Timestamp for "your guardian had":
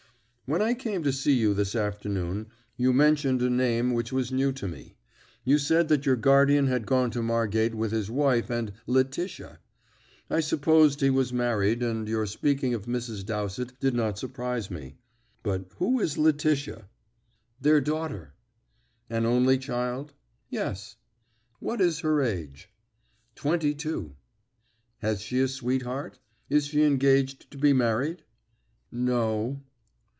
6.05-6.85